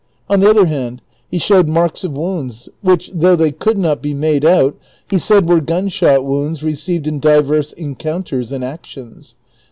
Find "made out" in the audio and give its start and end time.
4.15-4.75